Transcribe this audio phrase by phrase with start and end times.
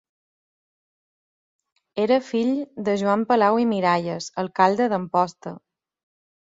[2.05, 2.51] Era fill
[2.89, 5.57] de Joan Palau i Miralles, alcalde d'Amposta.